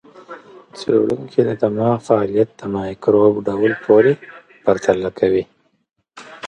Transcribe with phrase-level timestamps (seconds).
[0.77, 4.11] څېړونکي د دماغ فعالیت د مایکروب ډول پورې
[4.65, 5.43] پرتله کوي.